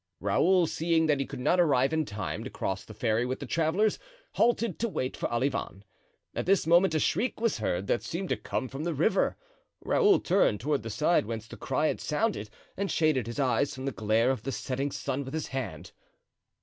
Raoul, 0.19 0.65
seeing 0.65 1.05
that 1.05 1.19
he 1.19 1.27
could 1.27 1.39
not 1.39 1.59
arrive 1.59 1.93
in 1.93 2.05
time 2.05 2.43
to 2.43 2.49
cross 2.49 2.83
the 2.83 2.95
ferry 2.95 3.23
with 3.23 3.39
the 3.39 3.45
travelers, 3.45 3.99
halted 4.33 4.79
to 4.79 4.89
wait 4.89 5.15
for 5.15 5.29
Olivain. 5.31 5.83
At 6.33 6.47
this 6.47 6.65
moment 6.65 6.95
a 6.95 6.99
shriek 6.99 7.39
was 7.39 7.59
heard 7.59 7.85
that 7.85 8.01
seemed 8.01 8.29
to 8.29 8.35
come 8.35 8.67
from 8.67 8.83
the 8.83 8.95
river. 8.95 9.37
Raoul 9.81 10.19
turned 10.19 10.59
toward 10.59 10.81
the 10.81 10.89
side 10.89 11.27
whence 11.27 11.47
the 11.47 11.55
cry 11.55 11.85
had 11.85 12.01
sounded, 12.01 12.49
and 12.75 12.89
shaded 12.89 13.27
his 13.27 13.39
eyes 13.39 13.75
from 13.75 13.85
the 13.85 13.91
glare 13.91 14.31
of 14.31 14.41
the 14.41 14.51
setting 14.51 14.89
sun 14.91 15.23
with 15.23 15.35
his 15.35 15.49
hand. 15.49 15.91